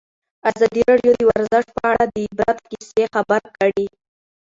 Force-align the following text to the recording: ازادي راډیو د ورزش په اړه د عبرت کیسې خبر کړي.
ازادي 0.51 0.81
راډیو 0.89 1.11
د 1.17 1.21
ورزش 1.29 1.65
په 1.75 1.81
اړه 1.91 2.05
د 2.15 2.15
عبرت 2.31 2.57
کیسې 2.71 3.03
خبر 3.13 3.41
کړي. 3.57 3.85